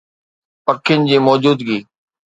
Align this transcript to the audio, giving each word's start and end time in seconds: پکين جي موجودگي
پکين 0.65 0.99
جي 1.09 1.17
موجودگي 1.25 1.79